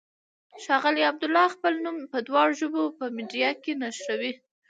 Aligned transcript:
ښاغلی 0.63 1.03
عبدالله 1.11 1.45
خپل 1.55 1.73
نوم 1.85 1.97
په 2.11 2.17
دواړو 2.27 2.53
ژبو 2.61 2.83
په 2.97 3.05
میډیا 3.15 3.49
کې 3.63 3.71
نشروي. 3.83 4.33